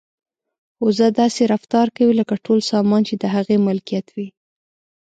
وزه 0.83 1.07
داسې 1.19 1.41
رفتار 1.53 1.87
کوي 1.95 2.13
لکه 2.19 2.35
ټول 2.45 2.59
سامان 2.71 3.01
چې 3.07 3.15
د 3.17 3.23
هغې 3.35 3.57
ملکیت 3.67 4.07
وي. 4.15 4.27